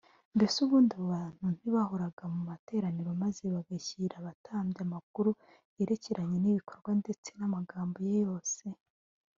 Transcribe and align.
mbese 0.35 0.55
ubundi 0.65 0.91
abo 0.95 1.05
bantu 1.15 1.43
ntibahoraga 1.55 2.23
mu 2.33 2.41
materaniro, 2.49 3.11
maze 3.23 3.43
bagashyira 3.55 4.15
abatambyi 4.17 4.79
amakuru 4.87 5.29
yerekeranye 5.77 6.37
n’ibikorwa 6.39 6.91
ndetse 7.01 7.29
n’amagambo 7.39 7.97
ye 8.11 8.17
yose? 8.27 8.63